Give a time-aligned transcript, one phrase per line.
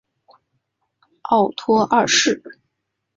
[1.21, 2.41] 奥托二世。